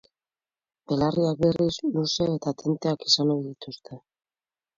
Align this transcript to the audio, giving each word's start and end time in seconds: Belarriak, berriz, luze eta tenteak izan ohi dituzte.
Belarriak, 0.91 1.37
berriz, 1.43 1.75
luze 1.97 2.27
eta 2.39 2.55
tenteak 2.63 3.07
izan 3.11 3.31
ohi 3.37 3.45
dituzte. 3.53 4.01